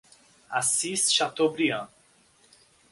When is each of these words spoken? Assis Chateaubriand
Assis 0.49 1.11
Chateaubriand 1.13 1.85